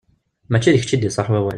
[0.51, 1.49] Mačči d kečč i d-iṣaḥ wawal.